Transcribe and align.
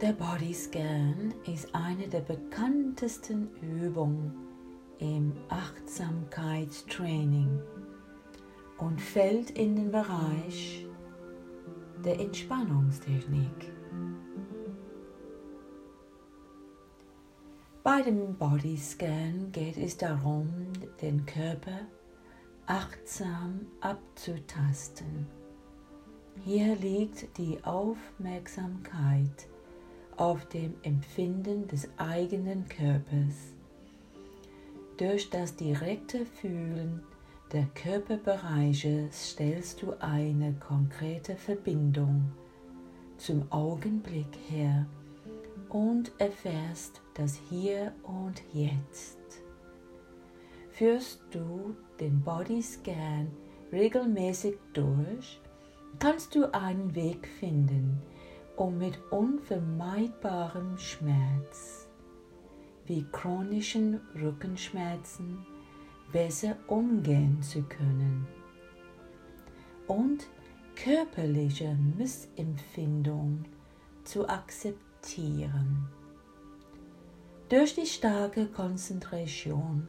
Der 0.00 0.12
Bodyscan 0.14 1.34
ist 1.46 1.74
eine 1.74 2.08
der 2.08 2.20
bekanntesten 2.20 3.50
Übungen 3.60 4.32
im 4.98 5.34
Achtsamkeitstraining 5.50 7.60
und 8.78 8.98
fällt 8.98 9.50
in 9.50 9.76
den 9.76 9.90
Bereich 9.90 10.86
der 12.02 12.18
Entspannungstechnik. 12.18 13.74
Bei 17.82 18.00
dem 18.00 18.38
Bodyscan 18.38 19.52
geht 19.52 19.76
es 19.76 19.98
darum, 19.98 20.48
den 21.02 21.26
Körper 21.26 21.80
achtsam 22.64 23.66
abzutasten. 23.82 25.26
Hier 26.42 26.74
liegt 26.76 27.36
die 27.36 27.62
Aufmerksamkeit 27.64 29.50
auf 30.20 30.44
dem 30.50 30.74
Empfinden 30.82 31.66
des 31.66 31.88
eigenen 31.96 32.68
Körpers. 32.68 33.54
Durch 34.98 35.30
das 35.30 35.56
direkte 35.56 36.26
Fühlen 36.26 37.02
der 37.52 37.64
Körperbereiche 37.74 39.08
stellst 39.10 39.80
du 39.80 39.94
eine 39.98 40.52
konkrete 40.60 41.36
Verbindung 41.36 42.32
zum 43.16 43.50
Augenblick 43.50 44.36
her 44.50 44.86
und 45.70 46.12
erfährst 46.18 47.00
das 47.14 47.40
Hier 47.48 47.94
und 48.02 48.42
Jetzt. 48.52 49.18
Führst 50.72 51.22
du 51.30 51.74
den 51.98 52.20
Bodyscan 52.20 53.28
regelmäßig 53.72 54.56
durch, 54.74 55.40
kannst 55.98 56.34
du 56.34 56.52
einen 56.52 56.94
Weg 56.94 57.26
finden, 57.26 58.02
um 58.60 58.76
mit 58.76 58.98
unvermeidbarem 59.10 60.76
Schmerz 60.76 61.88
wie 62.84 63.06
chronischen 63.10 64.02
Rückenschmerzen 64.14 65.46
besser 66.12 66.58
umgehen 66.66 67.40
zu 67.40 67.62
können 67.62 68.26
und 69.86 70.26
körperliche 70.76 71.74
Missempfindung 71.96 73.46
zu 74.04 74.28
akzeptieren. 74.28 75.88
Durch 77.48 77.74
die 77.74 77.86
starke 77.86 78.44
Konzentration 78.44 79.88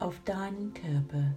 auf 0.00 0.18
deinen 0.24 0.74
Körper 0.74 1.36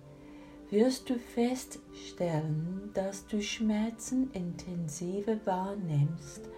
wirst 0.72 1.12
du 1.12 1.20
feststellen, 1.20 2.90
dass 2.96 3.28
du 3.28 3.40
Schmerzen 3.40 4.32
intensiver 4.32 5.38
wahrnimmst 5.46 6.50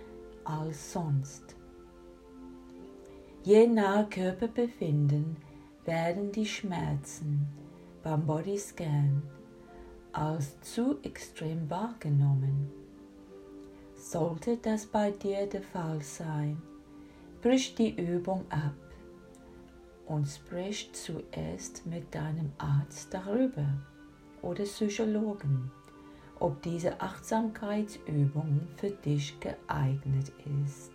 als 0.46 0.94
sonst. 0.94 1.56
Je 3.44 3.68
nach 3.68 4.10
Körperbefinden 4.10 5.38
werden 5.86 6.32
die 6.32 6.46
Schmerzen 6.46 7.48
beim 8.04 8.26
Bodyscan 8.26 9.22
als 10.14 10.60
zu 10.62 11.00
extrem 11.04 11.70
wahrgenommen. 11.70 12.72
Sollte 13.96 14.58
das 14.58 14.86
bei 14.86 15.12
dir 15.12 15.48
der 15.48 15.64
Fall 15.64 16.02
sein, 16.02 16.62
brich 17.42 17.76
die 17.76 17.96
Übung 17.96 18.46
ab 18.50 18.76
und 20.06 20.28
sprich 20.28 20.92
zuerst 20.94 21.86
mit 21.86 22.14
deinem 22.14 22.52
Arzt 22.58 23.14
darüber 23.14 23.66
oder 24.42 24.64
Psychologen, 24.64 25.72
ob 26.44 26.62
diese 26.62 27.00
Achtsamkeitsübung 27.00 28.68
für 28.76 28.90
dich 28.90 29.40
geeignet 29.40 30.30
ist. 30.66 30.92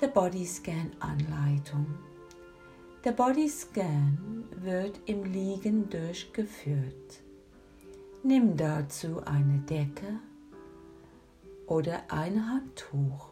Der 0.00 0.08
Bodyscan 0.08 0.90
Anleitung. 0.98 1.86
Der 3.04 3.12
Bodyscan 3.12 4.42
wird 4.56 4.98
im 5.06 5.22
Liegen 5.22 5.88
durchgeführt. 5.88 7.22
Nimm 8.24 8.56
dazu 8.56 9.22
eine 9.24 9.60
Decke 9.70 10.18
oder 11.68 12.02
ein 12.08 12.44
Handtuch 12.50 13.28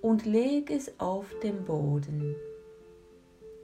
und 0.00 0.24
leg 0.24 0.70
es 0.70 0.98
auf 0.98 1.26
den 1.42 1.62
Boden. 1.62 2.34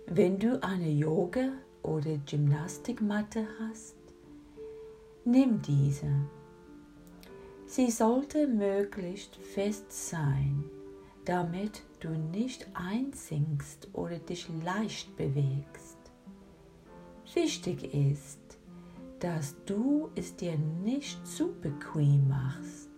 Wenn 0.06 0.38
du 0.38 0.62
eine 0.62 0.90
Yoga- 0.90 1.52
oder 1.82 2.16
Gymnastikmatte 2.26 3.46
hast, 3.60 3.96
nimm 5.24 5.60
diese. 5.62 6.10
Sie 7.66 7.90
sollte 7.90 8.46
möglichst 8.46 9.36
fest 9.36 9.90
sein, 9.90 10.64
damit 11.24 11.82
du 12.00 12.10
nicht 12.10 12.66
einsinkst 12.74 13.88
oder 13.92 14.18
dich 14.18 14.48
leicht 14.64 15.16
bewegst. 15.16 15.98
Wichtig 17.34 17.94
ist, 17.94 18.40
dass 19.20 19.54
du 19.64 20.10
es 20.14 20.36
dir 20.36 20.58
nicht 20.58 21.26
zu 21.26 21.54
bequem 21.60 22.28
machst, 22.28 22.90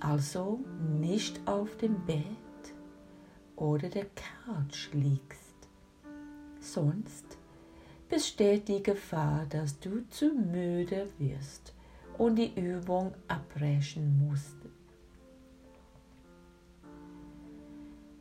also 0.00 0.60
nicht 0.98 1.40
auf 1.46 1.76
dem 1.76 2.04
Bett 2.06 2.24
oder 3.56 3.88
der 3.88 4.06
Couch 4.46 4.90
liegst 4.92 5.50
sonst 6.60 7.38
besteht 8.10 8.68
die 8.68 8.82
Gefahr, 8.82 9.46
dass 9.48 9.78
du 9.78 10.06
zu 10.10 10.34
müde 10.34 11.08
wirst 11.18 11.72
und 12.18 12.36
die 12.36 12.52
Übung 12.60 13.14
abbrechen 13.28 14.26
musst. 14.26 14.56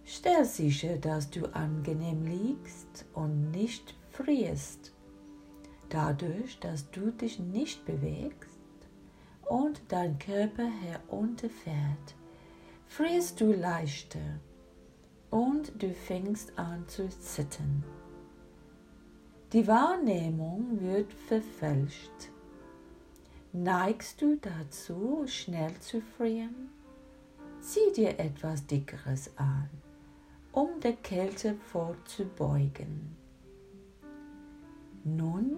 Stell 0.06 0.46
sicher, 0.46 0.98
dass 0.98 1.30
du 1.30 1.46
angenehm 1.54 2.26
liegst 2.26 3.06
und 3.14 3.52
nicht 3.52 3.96
frierst. 4.12 4.94
Dadurch, 5.90 6.60
dass 6.60 6.90
du 6.92 7.12
dich 7.12 7.40
nicht 7.40 7.86
bewegst 7.86 8.60
und 9.46 9.82
dein 9.88 10.18
Körper 10.20 10.68
herunterfährt, 10.68 12.16
frierst 12.88 13.42
du 13.42 13.54
leichter 13.54 14.40
und 15.32 15.72
du 15.82 15.94
fängst 15.94 16.58
an 16.58 16.88
zu 16.88 17.10
zittern. 17.10 17.84
Die 19.52 19.68
Wahrnehmung 19.68 20.80
wird 20.80 21.12
verfälscht. 21.12 22.30
Neigst 23.52 24.22
du 24.22 24.38
dazu, 24.38 25.24
schnell 25.26 25.74
zu 25.80 26.02
frieren? 26.02 26.70
Zieh 27.60 27.92
dir 27.96 28.20
etwas 28.20 28.68
Dickeres 28.68 29.32
an, 29.38 29.68
um 30.52 30.80
der 30.84 30.94
Kälte 30.94 31.56
vorzubeugen. 31.56 33.16
Nun 35.04 35.58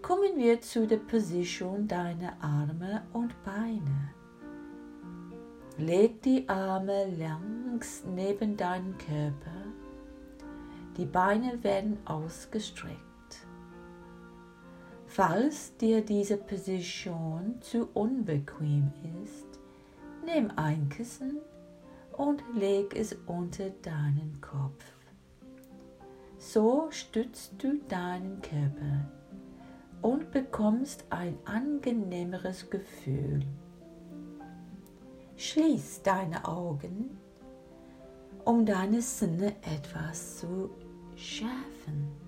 kommen 0.00 0.38
wir 0.38 0.62
zu 0.62 0.86
der 0.86 0.96
Position 0.96 1.86
deiner 1.86 2.32
Arme 2.40 3.02
und 3.12 3.34
Beine. 3.44 4.14
Leg 5.76 6.22
die 6.22 6.48
Arme 6.48 7.14
langs 7.14 8.04
neben 8.06 8.56
deinen 8.56 8.96
Körper. 8.96 9.66
Die 10.96 11.04
Beine 11.04 11.62
werden 11.62 11.98
ausgestreckt. 12.06 13.07
Falls 15.18 15.76
dir 15.78 16.00
diese 16.00 16.36
Position 16.36 17.60
zu 17.60 17.88
unbequem 17.92 18.92
ist, 19.24 19.58
nimm 20.24 20.52
ein 20.54 20.88
Kissen 20.90 21.38
und 22.16 22.40
leg 22.54 22.94
es 22.94 23.16
unter 23.26 23.68
deinen 23.82 24.40
Kopf. 24.40 24.84
So 26.38 26.86
stützt 26.90 27.54
du 27.58 27.80
deinen 27.88 28.40
Körper 28.42 29.10
und 30.02 30.30
bekommst 30.30 31.04
ein 31.10 31.36
angenehmeres 31.46 32.70
Gefühl. 32.70 33.44
Schließ 35.36 36.02
deine 36.04 36.46
Augen, 36.46 37.18
um 38.44 38.64
deine 38.64 39.02
Sinne 39.02 39.56
etwas 39.62 40.36
zu 40.36 40.70
schärfen. 41.16 42.27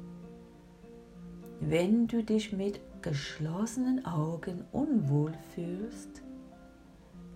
Wenn 1.63 2.07
du 2.07 2.23
dich 2.25 2.55
mit 2.55 2.81
geschlossenen 3.03 4.07
Augen 4.07 4.65
unwohl 4.73 5.35
fühlst, 5.55 6.23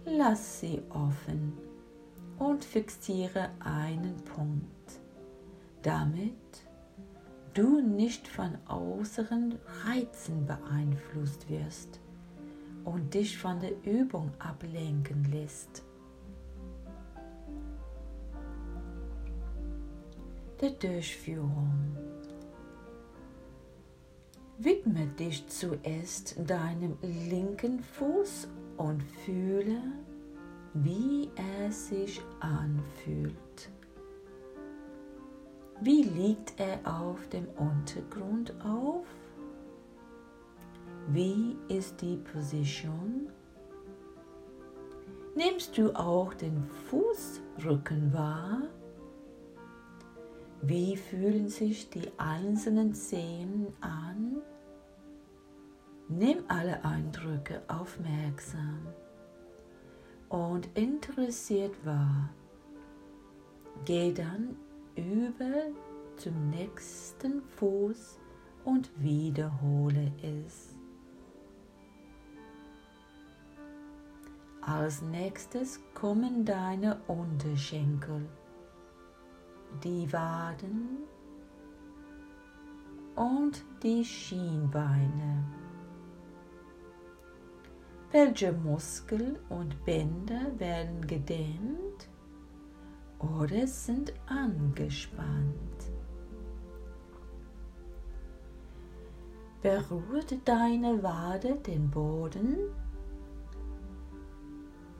lass 0.06 0.60
sie 0.60 0.80
offen 0.88 1.52
und 2.38 2.64
fixiere 2.64 3.50
einen 3.60 4.16
Punkt, 4.24 5.00
damit 5.82 6.32
du 7.52 7.82
nicht 7.82 8.26
von 8.26 8.56
äußeren 8.66 9.58
Reizen 9.84 10.46
beeinflusst 10.46 11.50
wirst 11.50 12.00
und 12.84 13.12
dich 13.12 13.36
von 13.36 13.60
der 13.60 13.72
Übung 13.84 14.32
ablenken 14.38 15.24
lässt. 15.30 15.82
Der 20.62 20.70
Durchführung 20.70 21.94
Widme 24.58 25.06
dich 25.18 25.46
zuerst 25.48 26.36
deinem 26.48 26.96
linken 27.02 27.80
Fuß 27.80 28.48
und 28.76 29.02
fühle, 29.02 29.80
wie 30.74 31.28
er 31.34 31.72
sich 31.72 32.20
anfühlt. 32.38 33.70
Wie 35.80 36.02
liegt 36.02 36.54
er 36.58 36.78
auf 36.84 37.28
dem 37.30 37.48
Untergrund 37.56 38.54
auf? 38.64 39.06
Wie 41.08 41.56
ist 41.68 42.00
die 42.00 42.16
Position? 42.16 43.28
Nimmst 45.34 45.76
du 45.76 45.92
auch 45.96 46.32
den 46.32 46.64
Fußrücken 46.88 48.12
wahr? 48.12 48.62
Wie 50.66 50.96
fühlen 50.96 51.48
sich 51.48 51.90
die 51.90 52.10
einzelnen 52.16 52.94
Zehen 52.94 53.66
an? 53.82 54.40
Nimm 56.08 56.38
alle 56.48 56.82
Eindrücke 56.82 57.60
aufmerksam 57.68 58.86
und 60.30 60.66
interessiert 60.74 61.74
wahr. 61.84 62.30
Geh 63.84 64.14
dann 64.14 64.56
über 64.96 65.66
zum 66.16 66.48
nächsten 66.48 67.42
Fuß 67.42 68.18
und 68.64 68.90
wiederhole 69.02 70.12
es. 70.22 70.74
Als 74.62 75.02
nächstes 75.02 75.78
kommen 75.92 76.46
deine 76.46 77.02
Unterschenkel, 77.06 78.26
die 79.82 80.12
Waden 80.12 81.04
und 83.16 83.64
die 83.82 84.04
Schienbeine. 84.04 85.44
Welche 88.10 88.52
Muskel 88.52 89.40
und 89.48 89.84
Bänder 89.84 90.58
werden 90.58 91.06
gedehnt 91.06 92.08
oder 93.18 93.66
sind 93.66 94.12
angespannt? 94.26 95.54
Berührt 99.62 100.36
deine 100.44 101.02
Wade 101.02 101.56
den 101.56 101.90
Boden? 101.90 102.56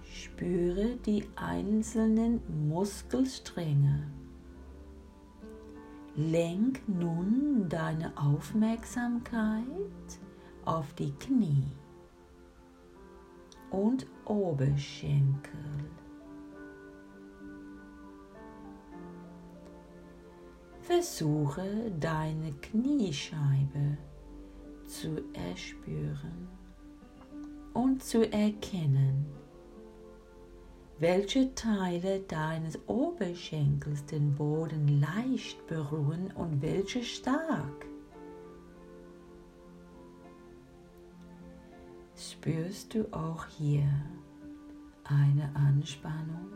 Spüre 0.02 0.96
die 0.96 1.28
einzelnen 1.36 2.40
Muskelstränge. 2.68 4.10
Lenk 6.16 6.80
nun 6.86 7.68
deine 7.68 8.16
Aufmerksamkeit 8.16 9.64
auf 10.64 10.94
die 10.94 11.10
Knie 11.10 11.72
und 13.70 14.06
Oberschenkel. 14.24 15.58
Versuche 20.82 21.90
deine 21.98 22.52
Kniescheibe 22.62 23.98
zu 24.86 25.20
erspüren 25.32 26.46
und 27.72 28.04
zu 28.04 28.30
erkennen 28.30 29.26
welche 30.98 31.54
Teile 31.54 32.20
deines 32.20 32.78
Oberschenkels 32.86 34.04
den 34.06 34.34
Boden 34.34 35.00
leicht 35.00 35.66
berühren 35.66 36.30
und 36.36 36.62
welche 36.62 37.02
stark. 37.02 37.86
Spürst 42.16 42.94
du 42.94 43.06
auch 43.12 43.44
hier 43.46 43.88
eine 45.04 45.50
Anspannung 45.56 46.52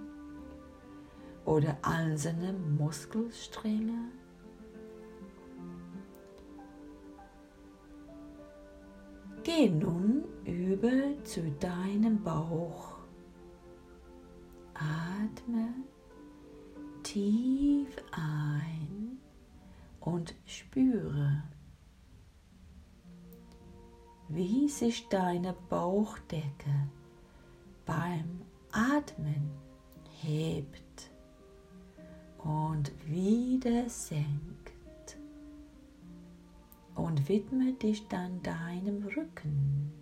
oder 1.44 1.76
einzelne 1.82 2.52
Muskelstränge? 2.52 4.12
Geh 9.43 9.69
nun 9.69 10.25
über 10.44 11.23
zu 11.25 11.40
deinem 11.58 12.23
Bauch 12.23 12.97
Atme 15.38 15.69
tief 17.02 17.88
ein 18.11 19.19
und 20.00 20.35
spüre, 20.46 21.43
wie 24.29 24.69
sich 24.69 25.08
deine 25.08 25.55
Bauchdecke 25.69 26.88
beim 27.87 28.43
Atmen 28.73 29.50
hebt 30.23 31.11
und 32.38 32.90
wieder 33.06 33.88
senkt 33.88 35.19
und 36.94 37.29
widme 37.29 37.75
dich 37.75 38.06
dann 38.08 38.43
deinem 38.43 39.05
Rücken. 39.05 39.93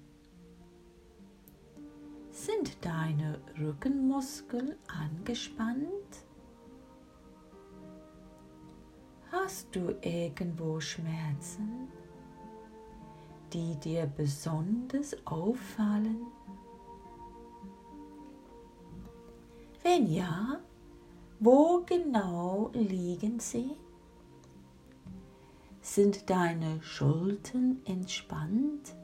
Sind 2.46 2.76
deine 2.80 3.40
Rückenmuskeln 3.58 4.76
angespannt? 4.86 5.88
Hast 9.32 9.74
du 9.74 9.96
irgendwo 10.00 10.78
Schmerzen, 10.78 11.88
die 13.52 13.74
dir 13.80 14.06
besonders 14.06 15.16
auffallen? 15.26 16.18
Wenn 19.82 20.06
ja, 20.06 20.60
wo 21.40 21.82
genau 21.84 22.70
liegen 22.74 23.40
sie? 23.40 23.72
Sind 25.80 26.30
deine 26.30 26.80
Schultern 26.80 27.80
entspannt? 27.86 28.94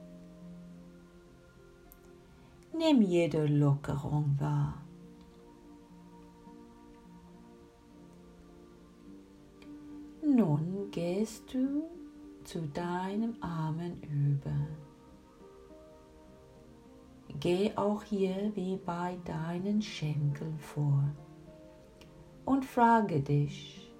Nimm 2.84 3.00
jede 3.02 3.46
Lockerung 3.46 4.34
wahr. 4.40 4.74
Nun 10.20 10.90
gehst 10.90 11.54
du 11.54 11.84
zu 12.42 12.66
deinem 12.74 13.36
Armen 13.40 14.02
über. 14.02 14.56
Geh 17.38 17.70
auch 17.76 18.02
hier 18.02 18.50
wie 18.56 18.76
bei 18.78 19.16
deinen 19.24 19.80
Schenkeln 19.80 20.58
vor 20.58 21.04
und 22.44 22.64
frage 22.64 23.20
dich, 23.20 23.94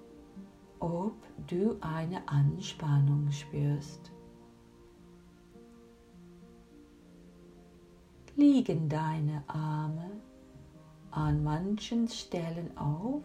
ob 0.79 1.15
du 1.47 1.77
eine 1.79 2.27
Anspannung 2.27 3.31
spürst. 3.31 4.12
Liegen 8.35 8.89
deine 8.89 9.43
Arme 9.47 10.11
an 11.11 11.43
manchen 11.43 12.07
Stellen 12.07 12.75
auf? 12.77 13.23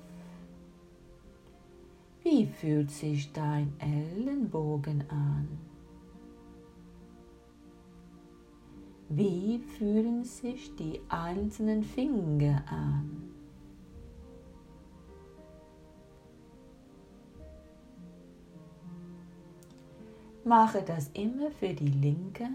Wie 2.23 2.47
fühlt 2.47 2.91
sich 2.91 3.33
dein 3.33 3.73
Ellenbogen 3.79 5.05
an? 5.09 5.49
Wie 9.09 9.59
fühlen 9.59 10.25
sich 10.25 10.77
die 10.77 11.01
einzelnen 11.09 11.83
Finger 11.83 12.63
an? 12.69 13.33
Mache 20.45 20.83
das 20.83 21.11
immer 21.15 21.51
für 21.51 21.73
die 21.73 21.89
linke 21.89 22.49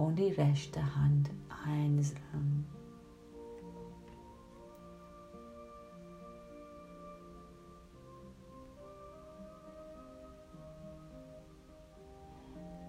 und 0.00 0.16
die 0.16 0.32
rechte 0.32 0.80
Hand 0.96 1.30
einzeln. 1.66 2.64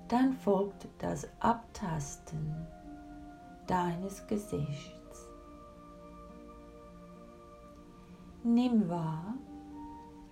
Dann 0.08 0.34
folgt 0.34 0.88
das 1.00 1.28
Abtasten 1.42 2.68
deines 3.68 4.26
Gesichts. 4.28 5.28
Nimm 8.44 8.90
wahr, 8.90 9.36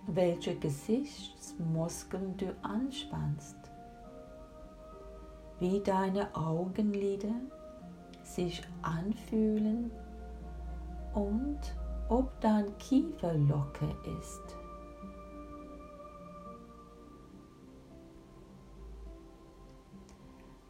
welche 0.06 0.54
Gesichtsmuskeln 0.56 2.36
du 2.38 2.54
anspannst 2.62 3.69
wie 5.60 5.80
deine 5.80 6.34
Augenlider 6.34 7.34
sich 8.24 8.62
anfühlen 8.82 9.90
und 11.14 11.60
ob 12.08 12.40
dein 12.40 12.76
Kiefer 12.78 13.34
locker 13.34 13.94
ist. 14.18 14.56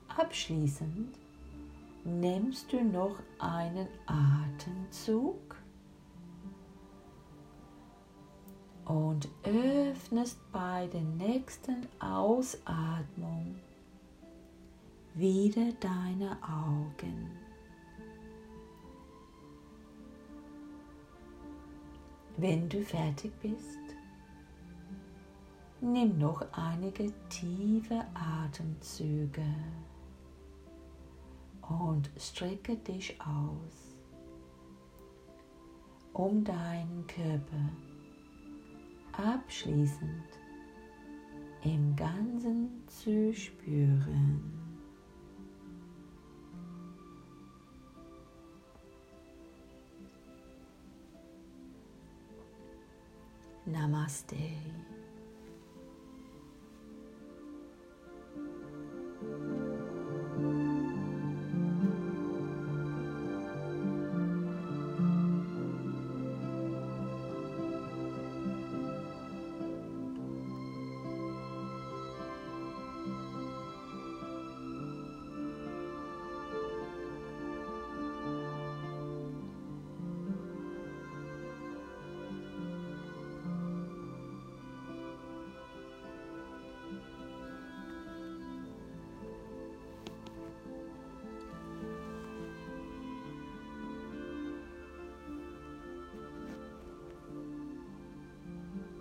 Abschließend 0.09 1.17
nimmst 2.05 2.73
du 2.73 2.83
noch 2.83 3.17
einen 3.39 3.89
Atemzug 4.07 5.57
und 8.85 9.29
öffnest 9.45 10.39
bei 10.53 10.89
der 10.93 11.03
nächsten 11.03 11.87
Ausatmung 12.01 13.57
wieder 15.14 15.73
deine 15.81 16.38
Augen. 16.43 17.31
Wenn 22.37 22.69
du 22.69 22.83
fertig 22.83 23.33
bist, 23.43 23.79
nimm 25.81 26.19
noch 26.19 26.45
einige 26.52 27.12
tiefe 27.29 28.05
Atemzüge 28.14 29.45
und 31.69 32.11
strecke 32.17 32.76
dich 32.76 33.21
aus, 33.21 33.97
um 36.12 36.43
deinen 36.45 37.07
Körper 37.07 37.69
abschließend 39.12 40.25
im 41.62 41.95
Ganzen 41.95 42.83
zu 42.87 43.35
spüren. 43.35 44.60
Namaste. 53.71 54.90